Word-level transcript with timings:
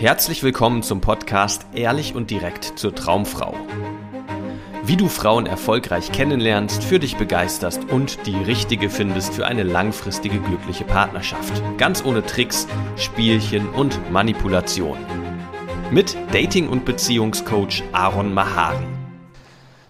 Herzlich 0.00 0.44
willkommen 0.44 0.84
zum 0.84 1.00
Podcast 1.00 1.66
Ehrlich 1.74 2.14
und 2.14 2.30
direkt 2.30 2.78
zur 2.78 2.94
Traumfrau. 2.94 3.52
Wie 4.84 4.96
du 4.96 5.08
Frauen 5.08 5.46
erfolgreich 5.46 6.12
kennenlernst, 6.12 6.84
für 6.84 7.00
dich 7.00 7.16
begeisterst 7.16 7.84
und 7.90 8.24
die 8.24 8.36
richtige 8.36 8.90
findest 8.90 9.34
für 9.34 9.44
eine 9.44 9.64
langfristige 9.64 10.38
glückliche 10.38 10.84
Partnerschaft. 10.84 11.60
Ganz 11.78 12.04
ohne 12.04 12.24
Tricks, 12.24 12.68
Spielchen 12.94 13.68
und 13.70 14.08
Manipulation. 14.12 14.98
Mit 15.90 16.16
Dating- 16.30 16.68
und 16.68 16.84
Beziehungscoach 16.84 17.82
Aaron 17.90 18.32
Mahari. 18.32 18.86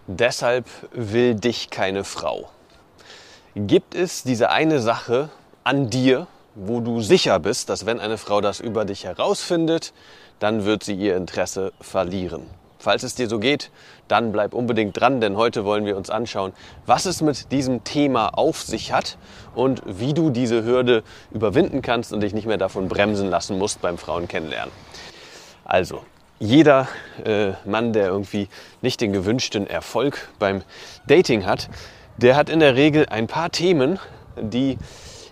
Deshalb 0.07 0.65
will 0.93 1.35
dich 1.35 1.69
keine 1.69 2.03
Frau. 2.03 2.49
Gibt 3.55 3.95
es 3.95 4.23
diese 4.23 4.49
eine 4.49 4.81
Sache 4.81 5.29
an 5.65 5.91
dir, 5.91 6.29
wo 6.59 6.81
du 6.81 7.01
sicher 7.01 7.39
bist, 7.39 7.69
dass 7.69 7.87
wenn 7.87 8.01
eine 8.01 8.19
Frau 8.19 8.41
das 8.41 8.61
über 8.61 8.85
dich 8.85 9.05
herausfindet, 9.05 9.93
dann 10.41 10.65
wird 10.65 10.83
sie 10.85 10.95
ihr 10.95 11.17
Interesse 11.17 11.73
verlieren. 11.81 12.43
Falls 12.81 13.03
es 13.03 13.15
dir 13.15 13.29
so 13.29 13.39
geht, 13.39 13.71
dann 14.07 14.31
bleib 14.31 14.55
unbedingt 14.55 14.99
dran, 14.99 15.21
denn 15.21 15.37
heute 15.37 15.65
wollen 15.65 15.85
wir 15.85 15.97
uns 15.97 16.11
anschauen, 16.11 16.53
was 16.87 17.07
es 17.07 17.21
mit 17.21 17.51
diesem 17.51 17.83
Thema 17.83 18.29
auf 18.29 18.63
sich 18.63 18.93
hat 18.93 19.19
und 19.55 19.83
wie 19.85 20.15
du 20.15 20.31
diese 20.31 20.65
Hürde 20.65 21.03
überwinden 21.33 21.83
kannst 21.83 22.13
und 22.13 22.21
dich 22.21 22.35
nicht 22.35 22.47
mehr 22.47 22.57
davon 22.57 22.89
bremsen 22.89 23.31
lassen 23.31 23.59
musst 23.59 23.81
beim 23.81 23.99
Frauen 23.99 24.29
kennenlernen. 24.29 24.73
Also, 25.65 26.03
jeder 26.39 26.87
äh, 27.25 27.53
Mann, 27.65 27.93
der 27.93 28.07
irgendwie 28.07 28.49
nicht 28.81 29.01
den 29.01 29.13
gewünschten 29.13 29.67
Erfolg 29.67 30.29
beim 30.39 30.63
Dating 31.09 31.47
hat, 31.47 31.69
der 32.17 32.37
hat 32.37 32.49
in 32.49 32.61
der 32.61 32.77
Regel 32.77 33.07
ein 33.07 33.27
paar 33.27 33.51
Themen, 33.51 33.99
die 34.41 34.79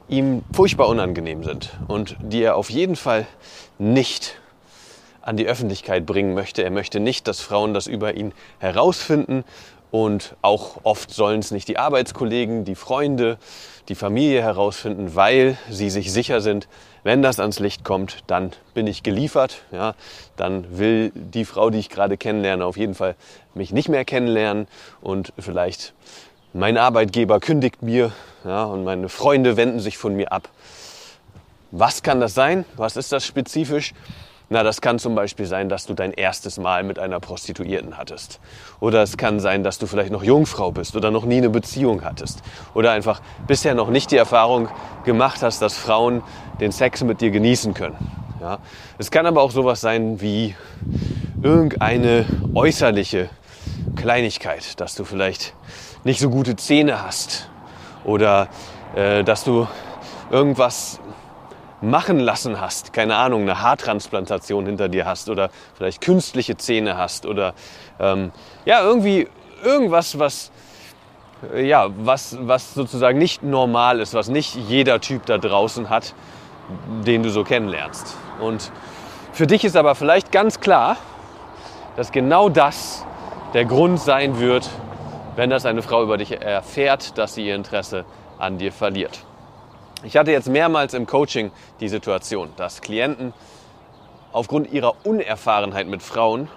ihm 0.08 0.42
furchtbar 0.52 0.88
unangenehm 0.88 1.42
sind 1.42 1.70
und 1.88 2.16
die 2.20 2.42
er 2.42 2.56
auf 2.56 2.70
jeden 2.70 2.96
Fall 2.96 3.26
nicht 3.78 4.38
an 5.20 5.36
die 5.36 5.46
Öffentlichkeit 5.46 6.06
bringen 6.06 6.34
möchte. 6.34 6.62
Er 6.62 6.70
möchte 6.70 7.00
nicht, 7.00 7.26
dass 7.26 7.40
Frauen 7.40 7.74
das 7.74 7.88
über 7.88 8.14
ihn 8.14 8.32
herausfinden 8.58 9.44
und 9.90 10.36
auch 10.42 10.78
oft 10.84 11.12
sollen 11.12 11.40
es 11.40 11.50
nicht 11.50 11.68
die 11.68 11.78
Arbeitskollegen, 11.78 12.64
die 12.64 12.74
Freunde, 12.74 13.38
die 13.88 13.94
Familie 13.94 14.42
herausfinden, 14.42 15.14
weil 15.14 15.58
sie 15.70 15.90
sich 15.90 16.12
sicher 16.12 16.40
sind, 16.40 16.68
wenn 17.02 17.22
das 17.22 17.38
ans 17.38 17.60
Licht 17.60 17.84
kommt, 17.84 18.24
dann 18.26 18.52
bin 18.74 18.86
ich 18.86 19.02
geliefert. 19.02 19.62
Ja, 19.70 19.94
dann 20.36 20.78
will 20.78 21.12
die 21.14 21.44
Frau, 21.44 21.70
die 21.70 21.78
ich 21.78 21.88
gerade 21.88 22.16
kennenlerne, 22.16 22.64
auf 22.64 22.76
jeden 22.76 22.94
Fall 22.94 23.14
mich 23.54 23.72
nicht 23.72 23.88
mehr 23.88 24.04
kennenlernen 24.04 24.66
und 25.00 25.32
vielleicht 25.38 25.94
mein 26.56 26.78
Arbeitgeber 26.78 27.38
kündigt 27.38 27.82
mir 27.82 28.12
ja, 28.44 28.64
und 28.64 28.84
meine 28.84 29.08
Freunde 29.08 29.56
wenden 29.56 29.78
sich 29.78 29.98
von 29.98 30.16
mir 30.16 30.32
ab. 30.32 30.48
Was 31.70 32.02
kann 32.02 32.18
das 32.20 32.32
sein? 32.32 32.64
Was 32.76 32.96
ist 32.96 33.12
das 33.12 33.26
spezifisch? 33.26 33.92
Na, 34.48 34.62
das 34.62 34.80
kann 34.80 34.98
zum 34.98 35.14
Beispiel 35.14 35.44
sein, 35.44 35.68
dass 35.68 35.86
du 35.86 35.92
dein 35.92 36.12
erstes 36.12 36.56
Mal 36.56 36.84
mit 36.84 36.98
einer 36.98 37.20
Prostituierten 37.20 37.98
hattest. 37.98 38.40
Oder 38.80 39.02
es 39.02 39.16
kann 39.16 39.40
sein, 39.40 39.64
dass 39.64 39.78
du 39.78 39.86
vielleicht 39.86 40.12
noch 40.12 40.22
Jungfrau 40.22 40.70
bist 40.70 40.96
oder 40.96 41.10
noch 41.10 41.24
nie 41.24 41.38
eine 41.38 41.50
Beziehung 41.50 42.04
hattest. 42.04 42.42
Oder 42.72 42.92
einfach 42.92 43.20
bisher 43.46 43.74
noch 43.74 43.90
nicht 43.90 44.12
die 44.12 44.16
Erfahrung 44.16 44.68
gemacht 45.04 45.42
hast, 45.42 45.60
dass 45.60 45.76
Frauen 45.76 46.22
den 46.60 46.70
Sex 46.72 47.02
mit 47.02 47.20
dir 47.20 47.32
genießen 47.32 47.74
können. 47.74 47.96
Ja? 48.40 48.60
Es 48.98 49.10
kann 49.10 49.26
aber 49.26 49.42
auch 49.42 49.50
sowas 49.50 49.80
sein 49.80 50.20
wie 50.20 50.54
irgendeine 51.42 52.24
äußerliche 52.54 53.28
Kleinigkeit, 53.96 54.80
dass 54.80 54.94
du 54.94 55.04
vielleicht 55.04 55.54
nicht 56.06 56.20
so 56.20 56.30
gute 56.30 56.54
Zähne 56.54 57.02
hast 57.02 57.50
oder 58.04 58.46
äh, 58.94 59.24
dass 59.24 59.42
du 59.42 59.66
irgendwas 60.30 61.00
machen 61.80 62.20
lassen 62.20 62.60
hast, 62.60 62.92
keine 62.92 63.16
Ahnung, 63.16 63.42
eine 63.42 63.60
Haartransplantation 63.60 64.66
hinter 64.66 64.88
dir 64.88 65.04
hast 65.04 65.28
oder 65.28 65.50
vielleicht 65.74 66.00
künstliche 66.00 66.56
Zähne 66.56 66.96
hast 66.96 67.26
oder 67.26 67.54
ähm, 67.98 68.30
ja, 68.64 68.82
irgendwie 68.82 69.28
irgendwas, 69.64 70.16
was, 70.20 70.52
äh, 71.52 71.66
ja, 71.66 71.88
was, 71.98 72.38
was 72.40 72.74
sozusagen 72.74 73.18
nicht 73.18 73.42
normal 73.42 73.98
ist, 73.98 74.14
was 74.14 74.28
nicht 74.28 74.54
jeder 74.54 75.00
Typ 75.00 75.26
da 75.26 75.38
draußen 75.38 75.90
hat, 75.90 76.14
den 77.04 77.24
du 77.24 77.30
so 77.30 77.42
kennenlernst. 77.42 78.16
Und 78.40 78.70
für 79.32 79.48
dich 79.48 79.64
ist 79.64 79.76
aber 79.76 79.96
vielleicht 79.96 80.30
ganz 80.30 80.60
klar, 80.60 80.98
dass 81.96 82.12
genau 82.12 82.48
das 82.48 83.04
der 83.54 83.64
Grund 83.64 84.00
sein 84.00 84.38
wird, 84.38 84.70
wenn 85.36 85.50
das 85.50 85.66
eine 85.66 85.82
Frau 85.82 86.02
über 86.02 86.16
dich 86.16 86.40
erfährt, 86.40 87.16
dass 87.18 87.34
sie 87.34 87.46
ihr 87.46 87.54
Interesse 87.54 88.04
an 88.38 88.58
dir 88.58 88.72
verliert. 88.72 89.20
Ich 90.02 90.16
hatte 90.16 90.30
jetzt 90.30 90.48
mehrmals 90.48 90.94
im 90.94 91.06
Coaching 91.06 91.50
die 91.80 91.88
Situation, 91.88 92.50
dass 92.56 92.80
Klienten 92.80 93.32
aufgrund 94.32 94.72
ihrer 94.72 94.94
Unerfahrenheit 95.04 95.86
mit 95.86 96.02
Frauen 96.02 96.48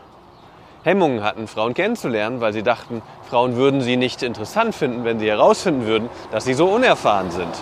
Hemmungen 0.83 1.23
hatten, 1.23 1.47
Frauen 1.47 1.73
kennenzulernen, 1.73 2.39
weil 2.39 2.53
sie 2.53 2.63
dachten, 2.63 3.01
Frauen 3.29 3.57
würden 3.57 3.81
sie 3.81 3.97
nicht 3.97 4.23
interessant 4.23 4.73
finden, 4.73 5.03
wenn 5.03 5.19
sie 5.19 5.29
herausfinden 5.29 5.85
würden, 5.85 6.09
dass 6.31 6.45
sie 6.45 6.53
so 6.53 6.67
unerfahren 6.67 7.31
sind. 7.31 7.53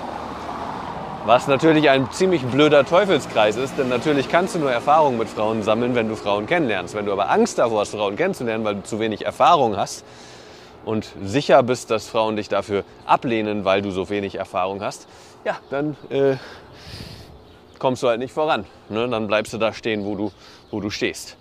Was 1.26 1.48
natürlich 1.48 1.90
ein 1.90 2.10
ziemlich 2.12 2.44
blöder 2.46 2.86
Teufelskreis 2.86 3.58
ist, 3.58 3.78
denn 3.78 3.90
natürlich 3.90 4.30
kannst 4.30 4.56
du 4.56 4.60
nur 4.60 4.72
Erfahrungen 4.72 5.18
mit 5.18 5.30
Frauen 5.30 5.64
sammeln, 5.64 5.94
wenn 5.96 6.08
du 6.08 6.16
Frauen 6.16 6.46
kennenlernst. 6.46 6.96
Wenn 6.96 7.06
du 7.06 7.12
aber 7.12 7.30
Angst 7.30 7.58
davor 7.58 7.82
hast, 7.82 7.92
Frauen 7.92 8.16
kennenzulernen, 8.16 8.64
weil 8.64 8.76
du 8.76 8.84
zu 8.84 9.00
wenig 9.00 9.26
Erfahrung 9.26 9.76
hast, 9.76 10.06
und 10.88 11.12
sicher 11.22 11.62
bist, 11.64 11.92
dass 11.92 12.08
Frauen 12.08 12.38
dich 12.38 12.48
dafür 12.48 12.86
ablehnen, 13.06 13.66
weil 13.66 13.82
du 13.82 13.92
so 13.92 14.10
wenig 14.10 14.36
Erfahrung 14.36 14.82
hast, 14.82 15.08
ja, 15.44 15.58
dann 15.70 15.98
äh, 16.10 16.38
kommst 17.78 18.04
du 18.04 18.08
halt 18.08 18.20
nicht 18.20 18.32
voran. 18.32 18.64
Ne? 18.88 19.08
Dann 19.10 19.28
bleibst 19.28 19.52
du 19.52 19.58
da 19.58 19.74
stehen, 19.74 20.06
wo 20.06 20.16
du, 20.16 20.32
wo 20.72 20.80
du 20.80 20.90
stehst. 20.90 21.36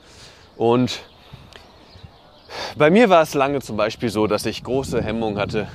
Und 0.57 1.01
bei 2.77 2.91
mir 2.91 3.09
war 3.09 3.23
es 3.23 3.35
lange 3.35 3.61
zum 3.61 3.77
Beispiel 3.77 4.09
so, 4.09 4.27
dass 4.27 4.47
ich 4.47 4.65
große 4.65 5.01
Hemmung 5.01 5.39
hatte, 5.39 5.69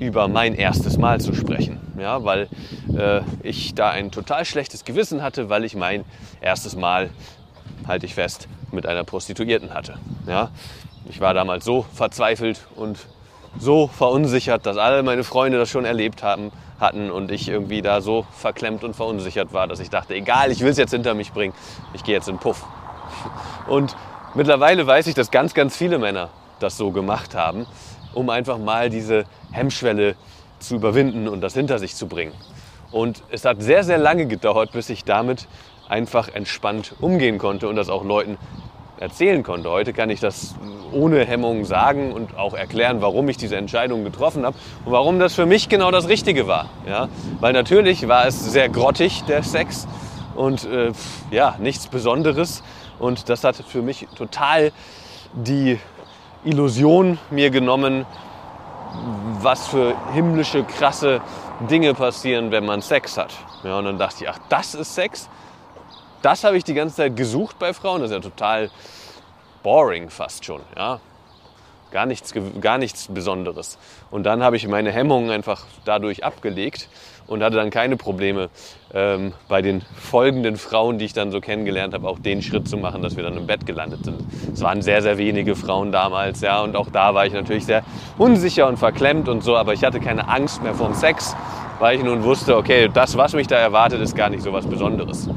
über 0.00 0.26
mein 0.26 0.54
erstes 0.54 0.96
Mal 0.96 1.20
zu 1.20 1.34
sprechen. 1.34 1.80
Ja, 1.98 2.24
weil 2.24 2.48
äh, 2.96 3.20
ich 3.42 3.74
da 3.74 3.90
ein 3.90 4.12
total 4.12 4.46
schlechtes 4.46 4.86
Gewissen 4.86 5.22
hatte, 5.22 5.50
weil 5.50 5.64
ich 5.64 5.76
mein 5.76 6.06
erstes 6.40 6.74
Mal, 6.74 7.10
halte 7.86 8.06
ich 8.06 8.14
fest, 8.14 8.48
mit 8.72 8.86
einer 8.86 9.04
Prostituierten 9.04 9.74
hatte. 9.74 9.98
Ja, 10.26 10.50
ich 11.08 11.20
war 11.20 11.34
damals 11.34 11.64
so 11.64 11.84
verzweifelt 11.92 12.66
und 12.76 12.98
so 13.58 13.86
verunsichert, 13.86 14.66
dass 14.66 14.76
alle 14.76 15.02
meine 15.02 15.24
Freunde 15.24 15.58
das 15.58 15.70
schon 15.70 15.84
erlebt 15.84 16.22
haben, 16.22 16.50
hatten 16.80 17.10
und 17.10 17.30
ich 17.30 17.48
irgendwie 17.48 17.82
da 17.82 18.00
so 18.00 18.26
verklemmt 18.32 18.84
und 18.84 18.94
verunsichert 18.94 19.52
war, 19.52 19.68
dass 19.68 19.80
ich 19.80 19.90
dachte, 19.90 20.14
egal, 20.14 20.50
ich 20.50 20.60
will 20.60 20.70
es 20.70 20.78
jetzt 20.78 20.90
hinter 20.90 21.14
mich 21.14 21.32
bringen, 21.32 21.54
ich 21.92 22.02
gehe 22.02 22.14
jetzt 22.14 22.28
in 22.28 22.38
Puff. 22.38 22.64
Und 23.68 23.96
mittlerweile 24.34 24.86
weiß 24.86 25.06
ich, 25.06 25.14
dass 25.14 25.30
ganz, 25.30 25.54
ganz 25.54 25.76
viele 25.76 25.98
Männer 25.98 26.30
das 26.58 26.76
so 26.76 26.90
gemacht 26.90 27.34
haben, 27.34 27.66
um 28.12 28.28
einfach 28.30 28.58
mal 28.58 28.90
diese 28.90 29.24
Hemmschwelle 29.52 30.16
zu 30.58 30.76
überwinden 30.76 31.28
und 31.28 31.40
das 31.40 31.54
hinter 31.54 31.78
sich 31.78 31.94
zu 31.94 32.08
bringen. 32.08 32.32
Und 32.90 33.22
es 33.30 33.44
hat 33.44 33.62
sehr, 33.62 33.84
sehr 33.84 33.98
lange 33.98 34.26
gedauert, 34.26 34.72
bis 34.72 34.88
ich 34.88 35.04
damit 35.04 35.48
einfach 35.88 36.28
entspannt 36.28 36.94
umgehen 37.00 37.38
konnte 37.38 37.68
und 37.68 37.76
das 37.76 37.88
auch 37.88 38.04
Leuten 38.04 38.38
erzählen 38.98 39.42
konnte. 39.42 39.70
Heute 39.70 39.92
kann 39.92 40.10
ich 40.10 40.20
das 40.20 40.54
ohne 40.92 41.24
Hemmung 41.24 41.64
sagen 41.64 42.12
und 42.12 42.36
auch 42.36 42.54
erklären, 42.54 43.00
warum 43.00 43.28
ich 43.28 43.36
diese 43.36 43.56
Entscheidung 43.56 44.04
getroffen 44.04 44.44
habe 44.46 44.56
und 44.84 44.92
warum 44.92 45.18
das 45.18 45.34
für 45.34 45.46
mich 45.46 45.68
genau 45.68 45.90
das 45.90 46.08
Richtige 46.08 46.46
war. 46.46 46.66
Ja? 46.86 47.08
Weil 47.40 47.52
natürlich 47.52 48.06
war 48.08 48.26
es 48.26 48.52
sehr 48.52 48.68
grottig, 48.68 49.22
der 49.24 49.42
Sex, 49.42 49.86
und 50.34 50.64
äh, 50.64 50.92
ja, 51.30 51.56
nichts 51.58 51.86
Besonderes. 51.86 52.62
Und 52.98 53.28
das 53.28 53.44
hat 53.44 53.56
für 53.56 53.82
mich 53.82 54.06
total 54.16 54.72
die 55.32 55.78
Illusion 56.44 57.18
mir 57.30 57.50
genommen, 57.50 58.06
was 59.40 59.66
für 59.66 59.94
himmlische, 60.12 60.64
krasse 60.64 61.20
Dinge 61.70 61.94
passieren, 61.94 62.50
wenn 62.50 62.64
man 62.64 62.82
Sex 62.82 63.16
hat. 63.16 63.34
Ja, 63.64 63.78
und 63.78 63.84
dann 63.86 63.98
dachte 63.98 64.24
ich, 64.24 64.30
ach, 64.30 64.38
das 64.48 64.74
ist 64.74 64.94
Sex? 64.94 65.28
Das 66.24 66.42
habe 66.42 66.56
ich 66.56 66.64
die 66.64 66.72
ganze 66.72 66.96
Zeit 66.96 67.16
gesucht 67.16 67.58
bei 67.58 67.74
Frauen. 67.74 68.00
Das 68.00 68.10
ist 68.10 68.14
ja 68.14 68.20
total 68.22 68.70
boring 69.62 70.08
fast 70.08 70.42
schon. 70.46 70.62
Ja? 70.74 71.00
Gar, 71.90 72.06
nichts, 72.06 72.32
gar 72.62 72.78
nichts 72.78 73.08
Besonderes. 73.08 73.76
Und 74.10 74.24
dann 74.24 74.42
habe 74.42 74.56
ich 74.56 74.66
meine 74.66 74.90
Hemmungen 74.90 75.30
einfach 75.30 75.66
dadurch 75.84 76.24
abgelegt 76.24 76.88
und 77.26 77.42
hatte 77.42 77.56
dann 77.56 77.68
keine 77.68 77.98
Probleme 77.98 78.48
ähm, 78.94 79.34
bei 79.48 79.60
den 79.60 79.82
folgenden 79.96 80.56
Frauen, 80.56 80.96
die 80.96 81.04
ich 81.04 81.12
dann 81.12 81.30
so 81.30 81.42
kennengelernt 81.42 81.92
habe, 81.92 82.08
auch 82.08 82.18
den 82.18 82.40
Schritt 82.40 82.68
zu 82.68 82.78
machen, 82.78 83.02
dass 83.02 83.16
wir 83.16 83.22
dann 83.22 83.36
im 83.36 83.46
Bett 83.46 83.66
gelandet 83.66 84.06
sind. 84.06 84.22
Es 84.50 84.62
waren 84.62 84.80
sehr, 84.80 85.02
sehr 85.02 85.18
wenige 85.18 85.54
Frauen 85.54 85.92
damals, 85.92 86.40
ja, 86.40 86.62
und 86.62 86.74
auch 86.74 86.88
da 86.90 87.12
war 87.14 87.26
ich 87.26 87.34
natürlich 87.34 87.66
sehr 87.66 87.82
unsicher 88.16 88.66
und 88.66 88.78
verklemmt 88.78 89.28
und 89.28 89.42
so, 89.42 89.56
aber 89.56 89.74
ich 89.74 89.84
hatte 89.84 90.00
keine 90.00 90.26
Angst 90.26 90.62
mehr 90.62 90.74
vor 90.74 90.86
dem 90.86 90.94
Sex, 90.94 91.36
weil 91.80 91.98
ich 91.98 92.04
nun 92.04 92.22
wusste, 92.24 92.56
okay, 92.56 92.90
das, 92.92 93.16
was 93.16 93.34
mich 93.34 93.46
da 93.46 93.56
erwartet, 93.56 94.00
ist 94.00 94.16
gar 94.16 94.30
nicht 94.30 94.42
so 94.42 94.52
was 94.54 94.66
Besonderes 94.66 95.28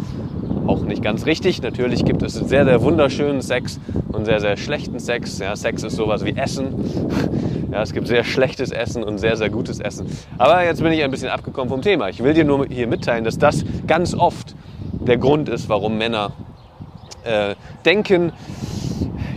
auch 0.68 0.82
nicht 0.82 1.02
ganz 1.02 1.26
richtig. 1.26 1.62
Natürlich 1.62 2.06
gibt 2.06 2.24
es 2.24 2.34
sehr, 2.34 2.66
sehr 2.66 2.82
wunderschönen 2.82 3.42
Sex 3.42 3.80
und 4.12 4.26
sehr, 4.26 4.40
sehr 4.40 4.58
schlechten 4.58 5.00
Sex. 5.00 5.40
Ja, 5.40 5.56
Sex 5.56 5.84
ist 5.84 5.96
sowas 5.96 6.26
wie 6.26 6.36
Essen. 6.36 6.74
Ja, 7.70 7.82
es 7.82 7.92
gibt 7.92 8.08
sehr 8.08 8.24
schlechtes 8.24 8.72
Essen 8.72 9.04
und 9.04 9.18
sehr, 9.18 9.36
sehr 9.36 9.50
gutes 9.50 9.82
Essen. 9.82 10.08
Aber 10.38 10.64
jetzt 10.64 10.82
bin 10.82 10.94
ich 10.94 11.04
ein 11.04 11.12
bisschen 11.12 11.28
abgekommen 11.28 11.70
vom 11.70 11.82
Thema. 11.82 12.08
Ich 12.08 12.24
will 12.24 12.34
dir 12.34 12.46
nur 12.46 12.66
hier 12.66 12.88
mitteilen, 12.88 13.26
dass 13.26 13.38
das 13.38 13.66
ganz 13.86 14.14
oft 14.14 14.56
der 14.94 15.18
Grund 15.18 15.50
ist, 15.50 15.68
warum 15.68 15.98
Männer 15.98 16.32
äh, 17.26 17.56
denken, 17.84 18.32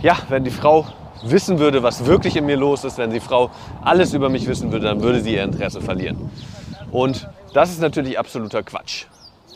ja, 0.01 0.15
wenn 0.29 0.45
die 0.45 0.49
Frau 0.49 0.85
wissen 1.25 1.59
würde, 1.59 1.83
was 1.83 2.05
wirklich 2.05 2.37
in 2.37 2.45
mir 2.45 2.55
los 2.55 2.85
ist, 2.85 2.97
wenn 2.97 3.11
die 3.11 3.19
Frau 3.19 3.51
alles 3.81 4.13
über 4.13 4.29
mich 4.29 4.47
wissen 4.47 4.71
würde, 4.71 4.85
dann 4.85 5.03
würde 5.03 5.19
sie 5.19 5.35
ihr 5.35 5.43
Interesse 5.43 5.81
verlieren. 5.81 6.31
Und 6.89 7.27
das 7.53 7.69
ist 7.69 7.81
natürlich 7.81 8.17
absoluter 8.17 8.63
Quatsch 8.63 9.07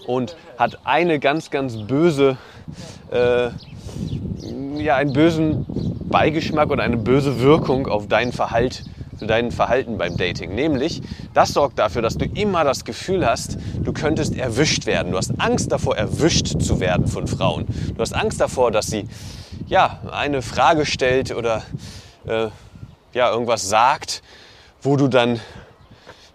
und 0.07 0.35
hat 0.57 0.79
eine 0.83 1.19
ganz, 1.19 1.49
ganz 1.49 1.77
böse, 1.77 2.37
äh, 3.11 3.49
ja, 4.77 4.95
einen 4.95 5.13
bösen 5.13 5.65
Beigeschmack 6.09 6.69
oder 6.69 6.83
eine 6.83 6.97
böse 6.97 7.39
Wirkung 7.39 7.87
auf 7.87 8.07
dein 8.07 8.31
Verhalten 8.31 8.85
zu 9.17 9.25
deinem 9.25 9.51
Verhalten 9.51 9.97
beim 9.97 10.17
Dating. 10.17 10.55
Nämlich, 10.55 11.01
das 11.33 11.53
sorgt 11.53 11.79
dafür, 11.79 12.01
dass 12.01 12.17
du 12.17 12.25
immer 12.25 12.63
das 12.63 12.85
Gefühl 12.85 13.25
hast, 13.25 13.57
du 13.79 13.93
könntest 13.93 14.35
erwischt 14.35 14.85
werden. 14.85 15.11
Du 15.11 15.17
hast 15.17 15.39
Angst 15.39 15.71
davor, 15.71 15.95
erwischt 15.95 16.61
zu 16.61 16.79
werden 16.79 17.07
von 17.07 17.27
Frauen. 17.27 17.65
Du 17.95 18.01
hast 18.01 18.13
Angst 18.13 18.41
davor, 18.41 18.71
dass 18.71 18.87
sie 18.87 19.07
ja, 19.67 19.99
eine 20.11 20.41
Frage 20.41 20.85
stellt 20.85 21.33
oder 21.33 21.63
äh, 22.27 22.47
ja, 23.13 23.31
irgendwas 23.31 23.67
sagt, 23.69 24.21
wo 24.81 24.97
du 24.97 25.07
dann 25.07 25.39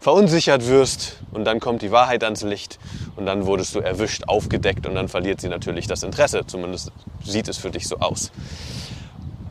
verunsichert 0.01 0.67
wirst 0.67 1.19
und 1.33 1.45
dann 1.45 1.61
kommt 1.61 1.83
die 1.83 1.91
Wahrheit 1.91 2.25
ans 2.25 2.43
Licht 2.43 2.79
und 3.21 3.27
dann 3.27 3.47
wurdest 3.47 3.75
du 3.75 3.81
erwischt, 3.81 4.25
aufgedeckt 4.27 4.87
und 4.87 4.95
dann 4.95 5.09
verliert 5.09 5.41
sie 5.41 5.49
natürlich 5.49 5.87
das 5.87 6.03
Interesse. 6.03 6.47
Zumindest 6.47 6.91
sieht 7.23 7.49
es 7.49 7.59
für 7.59 7.71
dich 7.71 7.87
so 7.87 7.99
aus. 7.99 8.33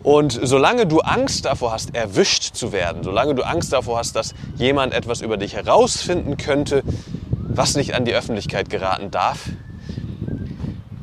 Und 0.01 0.39
solange 0.41 0.87
du 0.87 1.01
Angst 1.01 1.45
davor 1.45 1.71
hast, 1.71 1.93
erwischt 1.93 2.55
zu 2.55 2.71
werden, 2.71 3.03
solange 3.03 3.35
du 3.35 3.43
Angst 3.43 3.71
davor 3.71 3.99
hast, 3.99 4.15
dass 4.15 4.33
jemand 4.57 4.93
etwas 4.93 5.21
über 5.21 5.37
dich 5.37 5.53
herausfinden 5.53 6.37
könnte, 6.37 6.83
was 7.31 7.75
nicht 7.75 7.93
an 7.93 8.05
die 8.05 8.13
Öffentlichkeit 8.13 8.69
geraten 8.69 9.11
darf, 9.11 9.49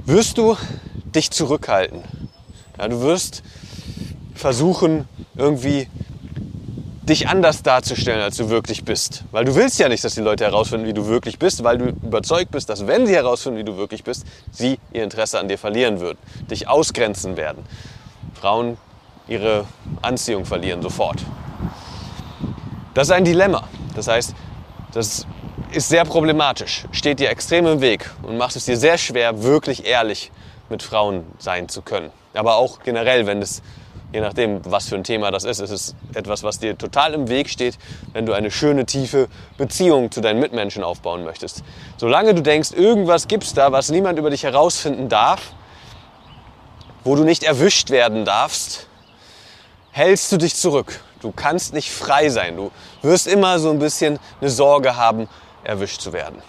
wirst 0.06 0.38
du 0.38 0.56
dich 1.14 1.30
zurückhalten. 1.30 2.02
Ja, 2.78 2.88
du 2.88 3.00
wirst 3.00 3.42
versuchen, 4.34 5.06
irgendwie 5.36 5.88
dich 7.08 7.29
anders 7.29 7.62
darzustellen, 7.62 8.20
als 8.20 8.37
du 8.37 8.49
wirklich 8.49 8.85
bist. 8.85 9.25
Weil 9.31 9.44
du 9.44 9.55
willst 9.55 9.79
ja 9.79 9.88
nicht, 9.88 10.03
dass 10.03 10.14
die 10.14 10.20
Leute 10.20 10.44
herausfinden, 10.44 10.87
wie 10.87 10.93
du 10.93 11.06
wirklich 11.06 11.38
bist, 11.38 11.62
weil 11.62 11.79
du 11.79 11.87
überzeugt 11.87 12.50
bist, 12.50 12.69
dass 12.69 12.87
wenn 12.87 13.06
sie 13.06 13.14
herausfinden, 13.14 13.58
wie 13.58 13.64
du 13.64 13.76
wirklich 13.76 14.03
bist, 14.03 14.25
sie 14.50 14.79
ihr 14.93 15.05
Interesse 15.05 15.38
an 15.38 15.49
dir 15.49 15.58
verlieren 15.58 16.00
würden, 16.00 16.19
dich 16.50 16.69
ausgrenzen 16.69 17.37
werden. 17.37 17.64
Frauen 18.35 18.76
ihre 19.29 19.67
Anziehung 20.03 20.44
verlieren 20.44 20.82
sofort. 20.82 21.23
Das 22.94 23.09
ist 23.09 23.12
ein 23.12 23.25
Dilemma. 23.25 23.69
Das 23.94 24.09
heißt, 24.09 24.35
das 24.93 25.26
ist 25.73 25.88
sehr 25.88 26.05
problematisch, 26.05 26.85
steht 26.93 27.20
dir 27.20 27.29
extrem 27.31 27.67
im 27.67 27.81
Weg 27.81 28.11
und 28.23 28.37
macht 28.37 28.56
es 28.56 28.64
dir 28.64 28.76
sehr 28.76 28.99
schwer, 28.99 29.43
wirklich 29.43 29.87
ehrlich 29.87 30.31
mit 30.69 30.82
Frauen 30.82 31.25
sein 31.38 31.69
zu 31.69 31.82
können. 31.82 32.11
Aber 32.35 32.56
auch 32.56 32.81
generell, 32.81 33.26
wenn 33.26 33.43
es 33.43 33.62
je 34.12 34.20
nachdem, 34.20 34.61
was 34.64 34.88
für 34.88 34.94
ein 34.94 35.05
Thema 35.05 35.31
das 35.31 35.44
ist. 35.44 35.61
Es 35.61 35.70
ist 35.70 35.94
etwas, 36.14 36.43
was 36.43 36.58
dir 36.58 36.76
total 36.79 37.14
im 37.14 37.29
Weg 37.29 37.49
steht, 37.49 37.79
wenn 38.12 38.26
du 38.26 38.32
eine 38.32 38.50
schöne, 38.50 38.87
tiefe 38.87 39.29
Beziehung 39.58 40.11
zu 40.11 40.20
deinen 40.20 40.41
Mitmenschen 40.41 40.85
aufbauen 40.85 41.25
möchtest. 41.25 41.62
Solange 41.97 42.35
du 42.35 42.43
denkst, 42.43 42.73
irgendwas 42.73 43.29
gibt's 43.29 43.55
da, 43.55 43.73
was 43.73 43.91
niemand 43.91 44.19
über 44.19 44.31
dich 44.31 44.44
herausfinden 44.44 45.08
darf, 45.08 45.53
wo 47.05 47.14
du 47.14 47.25
nicht 47.25 47.43
erwischt 47.43 47.91
werden 47.91 48.25
darfst, 48.25 48.87
hältst 49.93 50.31
du 50.32 50.37
dich 50.37 50.55
zurück. 50.56 51.00
Du 51.20 51.32
kannst 51.32 51.73
nicht 51.73 51.91
frei 51.91 52.29
sein. 52.29 52.56
Du 52.56 52.70
wirst 53.02 53.26
immer 53.26 53.59
so 53.59 53.70
ein 53.70 53.79
bisschen 53.79 54.19
eine 54.41 54.50
Sorge 54.50 54.97
haben, 54.97 55.29
erwischt 55.64 56.00
zu 56.00 56.12
werden. 56.12 56.43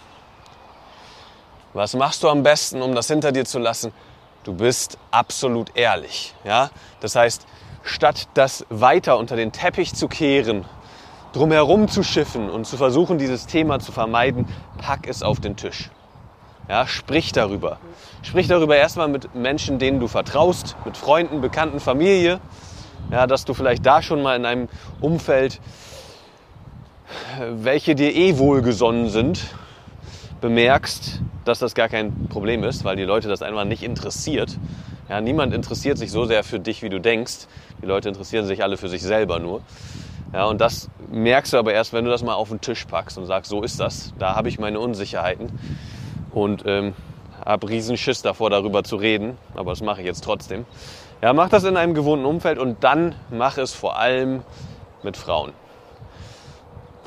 Was 1.74 1.94
machst 1.94 2.24
du 2.24 2.30
am 2.30 2.44
besten, 2.44 2.82
um 2.82 2.96
das 2.96 3.08
hinter 3.08 3.32
dir 3.32 3.46
zu 3.46 3.60
lassen? 3.60 3.94
Du 4.48 4.54
bist 4.54 4.98
absolut 5.12 5.76
ehrlich. 5.76 6.34
Ja? 6.46 6.70
Das 7.02 7.18
heißt, 7.18 7.46
statt 7.84 8.30
das 8.34 8.66
weiter 8.70 9.18
unter 9.18 9.36
den 9.36 9.52
Teppich 9.52 9.94
zu 9.94 10.08
kehren, 10.08 10.64
drumherum 11.34 11.90
zu 11.90 12.02
schiffen 12.02 12.50
und 12.50 12.66
zu 12.66 12.78
versuchen, 12.78 13.18
dieses 13.18 13.46
Thema 13.46 13.82
zu 13.82 13.92
vermeiden, 13.92 14.48
pack 14.78 15.06
es 15.10 15.22
auf 15.22 15.42
den 15.42 15.58
Tisch. 15.58 15.90
Ja, 16.70 16.88
sprich 16.88 17.34
darüber. 17.34 17.80
Sprich 18.22 18.48
darüber 18.48 18.78
erstmal 18.78 19.10
mit 19.10 19.36
Menschen, 19.36 19.80
denen 19.80 20.00
du 20.00 20.08
vertraust, 20.08 20.78
mit 20.86 20.96
Freunden, 20.96 21.42
Bekannten, 21.42 21.82
Familie. 21.82 22.40
Ja, 23.12 23.28
dass 23.28 23.44
du 23.44 23.54
vielleicht 23.54 23.86
da 23.86 24.02
schon 24.02 24.22
mal 24.24 24.38
in 24.38 24.46
einem 24.46 24.70
Umfeld, 25.02 25.60
welche 27.38 27.96
dir 27.96 28.16
eh 28.16 28.38
wohlgesonnen 28.38 29.10
sind, 29.10 29.42
bemerkst, 30.40 31.22
dass 31.48 31.60
das 31.60 31.76
gar 31.76 31.90
kein 31.90 32.28
Problem 32.28 32.64
ist, 32.64 32.84
weil 32.84 32.96
die 32.96 33.04
Leute 33.04 33.28
das 33.28 33.42
einfach 33.42 33.66
nicht 33.66 33.84
interessiert. 33.84 34.58
Ja, 35.10 35.22
niemand 35.22 35.54
interessiert 35.54 35.98
sich 35.98 36.12
so 36.12 36.26
sehr 36.26 36.44
für 36.44 36.60
dich, 36.60 36.84
wie 36.84 36.90
du 36.90 37.00
denkst. 37.00 37.48
Die 37.82 37.86
Leute 37.86 38.10
interessieren 38.10 38.46
sich 38.46 38.64
alle 38.64 38.78
für 38.78 38.90
sich 38.90 39.02
selber 39.02 39.40
nur. 39.40 39.62
Ja, 40.34 40.46
und 40.46 40.60
das 40.60 40.90
merkst 41.10 41.54
du 41.54 41.58
aber 41.58 41.74
erst, 41.74 41.94
wenn 41.94 42.04
du 42.04 42.12
das 42.12 42.24
mal 42.24 42.34
auf 42.34 42.50
den 42.50 42.60
Tisch 42.60 42.86
packst 42.86 43.18
und 43.18 43.26
sagst, 43.26 43.50
so 43.50 43.64
ist 43.64 43.80
das. 43.80 44.14
Da 44.20 44.36
habe 44.36 44.50
ich 44.50 44.60
meine 44.60 44.80
Unsicherheiten 44.80 45.58
und 46.32 46.64
ähm, 46.66 46.94
habe 47.46 47.70
riesen 47.70 47.96
Schiss 47.96 48.22
davor, 48.22 48.50
darüber 48.50 48.84
zu 48.84 48.98
reden. 48.98 49.38
Aber 49.56 49.72
das 49.72 49.82
mache 49.82 50.02
ich 50.02 50.08
jetzt 50.08 50.24
trotzdem. 50.24 50.66
Ja, 51.22 51.34
mach 51.34 51.50
das 51.50 51.64
in 51.64 51.78
einem 51.78 51.94
gewohnten 51.94 52.26
Umfeld 52.26 52.60
und 52.60 52.84
dann 52.84 53.16
mach 53.32 53.58
es 53.58 53.74
vor 53.74 53.98
allem 53.98 54.44
mit 55.04 55.16
Frauen. 55.16 55.54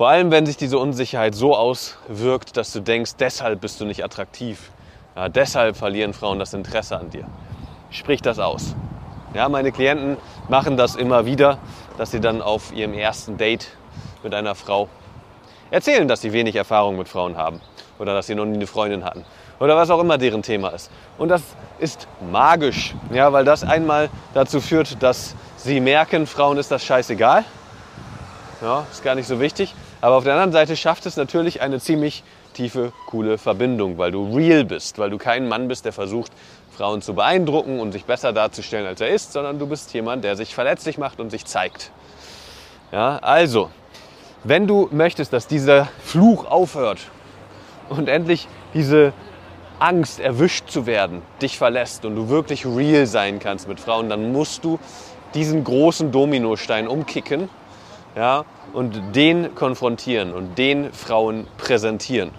Vor 0.01 0.09
allem, 0.09 0.31
wenn 0.31 0.47
sich 0.47 0.57
diese 0.57 0.79
Unsicherheit 0.79 1.35
so 1.35 1.55
auswirkt, 1.55 2.57
dass 2.57 2.73
du 2.73 2.81
denkst, 2.81 3.17
deshalb 3.19 3.61
bist 3.61 3.83
du 3.83 3.85
nicht 3.85 4.03
attraktiv. 4.03 4.71
Ja, 5.15 5.29
deshalb 5.29 5.77
verlieren 5.77 6.15
Frauen 6.15 6.39
das 6.39 6.55
Interesse 6.55 6.97
an 6.97 7.11
dir. 7.11 7.27
Sprich 7.91 8.23
das 8.23 8.39
aus. 8.39 8.75
Ja, 9.35 9.51
meine 9.51 9.73
Klienten 9.73 10.17
machen 10.49 10.79
das 10.79 10.97
immer 10.97 11.27
wieder, 11.27 11.59
dass 11.99 12.13
sie 12.13 12.21
dann 12.21 12.41
auf 12.41 12.73
ihrem 12.73 12.95
ersten 12.95 13.37
Date 13.37 13.69
mit 14.23 14.33
einer 14.33 14.55
Frau 14.55 14.89
erzählen, 15.71 16.09
dass 16.09 16.23
sie 16.23 16.33
wenig 16.33 16.57
Erfahrung 16.57 16.97
mit 16.97 17.07
Frauen 17.07 17.37
haben 17.37 17.61
oder 17.99 18.15
dass 18.15 18.27
sie 18.27 18.35
noch 18.35 18.47
nie 18.47 18.55
eine 18.55 18.67
Freundin 18.67 19.05
hatten 19.05 19.27
oder 19.59 19.77
was 19.77 19.91
auch 19.91 20.01
immer 20.01 20.17
deren 20.17 20.41
Thema 20.41 20.71
ist. 20.71 20.91
Und 21.19 21.29
das 21.29 21.43
ist 21.79 22.09
magisch, 22.33 22.95
ja, 23.13 23.35
weil 23.35 23.45
das 23.45 23.65
einmal 23.65 24.09
dazu 24.33 24.63
führt, 24.63 25.03
dass 25.03 25.37
sie 25.59 25.79
merken, 25.79 26.27
Frauen 26.27 26.57
ist 26.57 26.71
das 26.71 26.83
scheißegal. 26.87 27.45
Ja, 28.63 28.87
ist 28.91 29.05
gar 29.05 29.15
nicht 29.15 29.27
so 29.27 29.41
wichtig. 29.41 29.75
Aber 30.01 30.17
auf 30.17 30.25
der 30.25 30.33
anderen 30.33 30.53
Seite 30.53 30.77
schafft 30.77 31.05
es 31.07 31.17
natürlich 31.17 31.61
eine 31.61 31.79
ziemlich 31.79 32.23
tiefe, 32.55 32.93
coole 33.07 33.39
Verbindung, 33.39 33.99
weil 33.99 34.13
du 34.13 34.35
real 34.35 34.65
bist, 34.65 34.99
weil 34.99 35.11
du 35.11 35.19
kein 35.19 35.49
Mann 35.49 35.69
bist, 35.69 35.85
der 35.85 35.93
versucht, 35.93 36.33
Frauen 36.77 37.03
zu 37.03 37.15
beeindrucken 37.15 37.81
und 37.81 37.93
sich 37.93 38.07
besser 38.07 38.33
darzustellen, 38.33 38.87
als 38.87 39.01
er 39.01 39.09
ist, 39.09 39.33
sondern 39.33 39.59
du 39.59 39.67
bist 39.67 39.93
jemand, 39.93 40.25
der 40.25 40.37
sich 40.37 40.55
verletzlich 40.55 40.97
macht 40.97 41.21
und 41.21 41.31
sich 41.31 41.45
zeigt. 41.45 41.91
Ja, 42.93 43.19
also, 43.19 43.71
wenn 44.45 44.67
du 44.67 44.89
möchtest, 44.91 45.33
dass 45.33 45.47
dieser 45.47 45.89
Fluch 46.03 46.47
aufhört 46.47 47.01
und 47.91 48.09
endlich 48.09 48.49
diese 48.73 49.13
Angst, 49.79 50.21
erwischt 50.21 50.71
zu 50.71 50.87
werden, 50.87 51.23
dich 51.43 51.59
verlässt 51.59 52.05
und 52.05 52.17
du 52.17 52.29
wirklich 52.29 52.65
real 52.65 53.07
sein 53.07 53.39
kannst 53.39 53.69
mit 53.69 53.81
Frauen, 53.81 54.09
dann 54.09 54.33
musst 54.33 54.65
du 54.65 54.79
diesen 55.35 55.63
großen 55.65 56.11
Dominostein 56.11 56.89
umkicken 56.89 57.49
ja, 58.17 58.45
und 58.73 59.15
den 59.15 59.55
konfrontieren 59.55 60.33
und 60.33 60.59
den 60.59 60.93
Frauen 60.93 61.47
präsentieren. 61.59 62.31